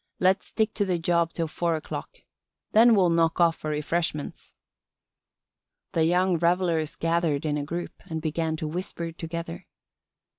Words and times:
Let's 0.19 0.47
stick 0.47 0.73
to 0.73 0.83
the 0.83 0.97
job 0.97 1.31
till 1.31 1.47
four 1.47 1.75
o'clock. 1.75 2.21
Then 2.71 2.95
we'll 2.95 3.11
knock 3.11 3.39
off 3.39 3.55
for 3.57 3.69
refreshments." 3.69 4.51
The 5.91 6.05
young 6.05 6.39
revelers 6.39 6.95
gathered 6.95 7.45
in 7.45 7.55
a 7.55 7.63
group 7.63 7.91
and 8.07 8.19
began 8.19 8.55
to 8.55 8.67
whisper 8.67 9.11
together. 9.11 9.67